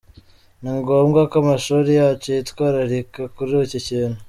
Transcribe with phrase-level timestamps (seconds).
[0.61, 4.19] Ni ngombwa ko amashuri yacu yitwararika kuri iki kintu.